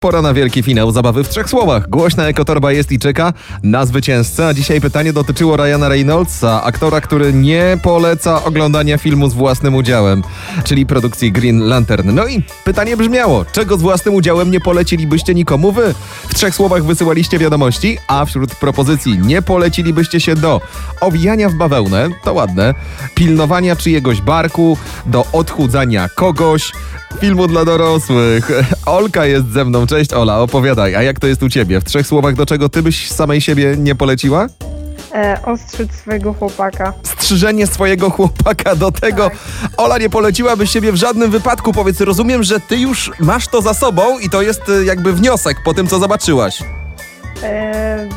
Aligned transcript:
Pora 0.00 0.22
na 0.22 0.34
wielki 0.34 0.62
finał 0.62 0.90
zabawy 0.90 1.24
w 1.24 1.28
trzech 1.28 1.48
słowach. 1.48 1.88
Głośna 1.88 2.26
ekotorba 2.26 2.72
jest 2.72 2.92
i 2.92 2.98
czeka 2.98 3.32
na 3.62 3.86
zwycięzcę. 3.86 4.46
A 4.46 4.54
dzisiaj 4.54 4.80
pytanie 4.80 5.12
dotyczyło 5.12 5.56
Ryana 5.56 5.88
Reynoldsa, 5.88 6.62
aktora, 6.62 7.00
który 7.00 7.32
nie 7.32 7.78
poleca 7.82 8.44
oglądania 8.44 8.98
filmu 8.98 9.28
z 9.28 9.34
własnym 9.34 9.74
udziałem, 9.74 10.22
czyli 10.64 10.86
produkcji 10.86 11.32
Green 11.32 11.58
Lantern. 11.60 12.14
No 12.14 12.26
i 12.26 12.42
pytanie 12.64 12.96
brzmiało, 12.96 13.44
czego 13.44 13.76
z 13.76 13.82
własnym 13.82 14.14
udziałem 14.14 14.50
nie 14.50 14.60
polecilibyście 14.60 15.34
nikomu 15.34 15.72
wy? 15.72 15.94
W 16.28 16.34
trzech 16.34 16.54
słowach 16.54 16.84
wysyłaliście 16.84 17.38
wiadomości, 17.38 17.98
a 18.08 18.24
wśród 18.24 18.54
propozycji 18.54 19.18
nie 19.18 19.42
polecilibyście 19.42 20.20
się 20.20 20.34
do 20.34 20.60
owijania 21.00 21.48
w 21.48 21.54
bawełnę, 21.54 22.08
to 22.24 22.34
ładne, 22.34 22.74
pilnowania 23.14 23.76
czyjegoś 23.76 24.20
barku, 24.20 24.78
do 25.06 25.26
odchudzania 25.32 26.08
kogoś, 26.08 26.72
filmu 27.20 27.46
dla 27.46 27.64
dorosłych. 27.64 28.50
Olka 28.90 29.26
jest 29.26 29.52
ze 29.52 29.64
mną. 29.64 29.86
Cześć 29.86 30.12
Ola, 30.12 30.40
opowiadaj. 30.40 30.94
A 30.94 31.02
jak 31.02 31.20
to 31.20 31.26
jest 31.26 31.42
u 31.42 31.48
ciebie? 31.48 31.80
W 31.80 31.84
trzech 31.84 32.06
słowach, 32.06 32.34
do 32.34 32.46
czego 32.46 32.68
ty 32.68 32.82
byś 32.82 33.10
samej 33.10 33.40
siebie 33.40 33.76
nie 33.76 33.94
poleciła? 33.94 34.46
E, 35.14 35.38
ostrzyc 35.44 35.94
swojego 35.94 36.32
chłopaka. 36.34 36.92
Strzyżenie 37.02 37.66
swojego 37.66 38.10
chłopaka 38.10 38.76
do 38.76 38.92
tego. 38.92 39.30
Tak. 39.30 39.38
Ola 39.76 39.98
nie 39.98 40.10
poleciłabyś 40.10 40.70
siebie 40.70 40.92
w 40.92 40.96
żadnym 40.96 41.30
wypadku. 41.30 41.72
Powiedz, 41.72 42.00
rozumiem, 42.00 42.42
że 42.42 42.60
ty 42.60 42.76
już 42.76 43.10
masz 43.20 43.48
to 43.48 43.62
za 43.62 43.74
sobą 43.74 44.18
i 44.18 44.30
to 44.30 44.42
jest 44.42 44.68
y, 44.68 44.84
jakby 44.84 45.12
wniosek 45.12 45.56
po 45.64 45.74
tym, 45.74 45.86
co 45.86 45.98
zobaczyłaś. 45.98 46.62
E, 47.42 48.08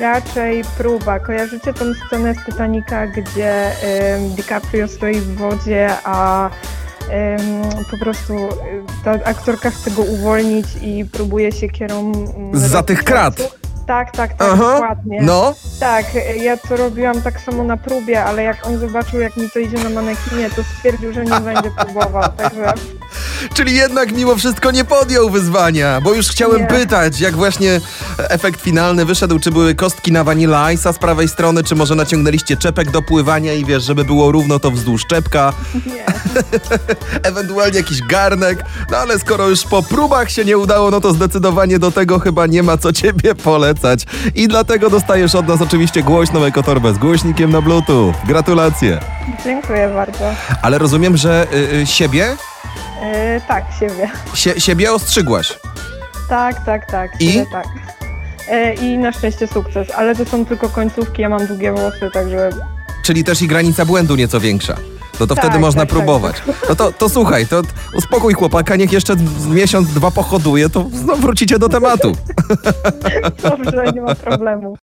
raczej 0.00 0.64
próba. 0.78 1.20
Kojarzycie 1.20 1.74
tą 1.74 1.84
scenę 2.06 2.34
z 2.34 2.44
Titanica, 2.44 3.06
gdzie 3.06 3.80
em, 3.82 4.34
DiCaprio 4.34 4.88
stoi 4.88 5.20
w 5.20 5.36
wodzie, 5.36 5.90
a 6.04 6.50
po 7.90 7.98
prostu 7.98 8.32
e, 8.34 8.48
ta 9.04 9.10
aktorka 9.10 9.70
chce 9.70 9.90
go 9.90 10.02
uwolnić 10.02 10.66
i 10.82 11.04
próbuje 11.04 11.52
się 11.52 11.68
kierą... 11.68 12.12
Za 12.52 12.82
tych 12.82 13.04
krat. 13.04 13.58
Tak, 13.86 14.12
tak, 14.12 14.34
tak, 14.34 14.48
Aha. 14.52 14.72
dokładnie. 14.72 15.22
No, 15.22 15.54
Tak, 15.80 16.06
ja 16.36 16.56
to 16.56 16.76
robiłam 16.76 17.22
tak 17.22 17.40
samo 17.40 17.64
na 17.64 17.76
próbie, 17.76 18.24
ale 18.24 18.42
jak 18.42 18.66
on 18.66 18.78
zobaczył, 18.78 19.20
jak 19.20 19.36
mi 19.36 19.50
to 19.50 19.58
idzie 19.58 19.78
na 19.78 19.90
manekinie, 19.90 20.50
to 20.56 20.62
stwierdził, 20.76 21.12
że 21.12 21.24
nie 21.24 21.40
będzie 21.40 21.70
próbował, 21.70 22.22
także... 22.36 22.72
czyli 23.54 23.74
jednak 23.74 24.12
mimo 24.12 24.36
wszystko 24.36 24.70
nie 24.70 24.84
podjął 24.84 25.30
wyzwania, 25.30 26.00
bo 26.00 26.14
już 26.14 26.28
chciałem 26.28 26.60
Nie. 26.60 26.66
pytać, 26.66 27.20
jak 27.20 27.36
właśnie 27.36 27.80
efekt 28.18 28.60
finalny 28.60 29.04
wyszedł, 29.04 29.38
czy 29.38 29.50
były 29.50 29.74
kostki 29.74 30.12
na 30.12 30.24
Vanilla 30.24 30.66
Ice'a 30.66 30.92
z 30.92 30.98
prawej 30.98 31.28
strony, 31.28 31.64
czy 31.64 31.74
może 31.74 31.94
naciągnęliście 31.94 32.56
czepek 32.56 32.90
do 32.90 33.02
pływania 33.02 33.52
i 33.54 33.64
wiesz, 33.64 33.84
żeby 33.84 34.04
było 34.04 34.32
równo 34.32 34.58
to 34.58 34.70
wzdłuż 34.70 35.06
czepka. 35.06 35.52
Nie. 35.86 36.04
ewentualnie 37.30 37.76
jakiś 37.76 38.02
garnek, 38.02 38.64
no 38.90 38.96
ale 38.96 39.18
skoro 39.18 39.48
już 39.48 39.62
po 39.64 39.82
próbach 39.82 40.30
się 40.30 40.44
nie 40.44 40.58
udało, 40.58 40.90
no 40.90 41.00
to 41.00 41.12
zdecydowanie 41.12 41.78
do 41.78 41.90
tego 41.90 42.18
chyba 42.18 42.46
nie 42.46 42.62
ma 42.62 42.76
co 42.76 42.92
ciebie 42.92 43.34
polecać. 43.34 44.06
I 44.34 44.48
dlatego 44.48 44.90
dostajesz 44.90 45.34
od 45.34 45.48
nas 45.48 45.60
oczywiście 45.68 46.02
głośną 46.02 46.44
ekotorbę 46.44 46.94
z 46.94 46.98
głośnikiem 46.98 47.50
na 47.50 47.60
bluetooth. 47.62 48.12
Gratulacje. 48.26 49.00
Dziękuję 49.44 49.90
bardzo. 49.94 50.24
Ale 50.62 50.78
rozumiem, 50.78 51.16
że 51.16 51.46
y, 51.52 51.56
y, 51.76 51.86
siebie, 51.86 52.36
E, 53.02 53.40
tak, 53.40 53.64
siebie. 53.80 54.10
sie, 54.34 54.60
siebie 54.60 54.92
ostrzygłaś. 54.92 55.58
Tak, 56.28 56.64
tak, 56.64 56.90
tak. 56.90 57.10
I? 57.20 57.44
Tak. 57.52 57.66
E, 58.50 58.74
I 58.74 58.98
na 58.98 59.12
szczęście 59.12 59.46
sukces, 59.46 59.88
ale 59.96 60.14
to 60.16 60.24
są 60.24 60.46
tylko 60.46 60.68
końcówki, 60.68 61.22
ja 61.22 61.28
mam 61.28 61.46
długie 61.46 61.72
włosy, 61.72 62.10
także 62.12 62.50
Czyli 63.02 63.24
też 63.24 63.42
i 63.42 63.48
granica 63.48 63.84
błędu 63.84 64.16
nieco 64.16 64.40
większa. 64.40 64.74
No 65.20 65.26
to 65.26 65.34
Tak, 65.34 65.44
wtedy 65.44 65.58
można 65.58 65.82
tak, 65.82 65.88
tak. 65.88 65.96
próbować. 65.98 66.36
No 66.68 66.74
to, 66.74 66.92
to 66.92 67.08
słuchaj, 67.08 67.46
to 67.46 67.62
uspokój 67.94 68.34
chłopaka, 68.34 68.76
niech 68.76 68.92
jeszcze 68.92 69.14
miesiąc, 69.48 69.88
dwa 69.88 70.10
pochoduje, 70.10 70.68
to 70.70 70.86
znowu 70.92 71.22
wrócicie 71.22 71.58
do 71.58 71.68
tematu. 71.68 72.12
dobrze, 73.42 73.92
nie 73.94 74.00
ma 74.02 74.14
problemu. 74.14 74.76